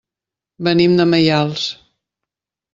Venim 0.67 0.97
de 1.01 1.07
Maials. 1.13 1.69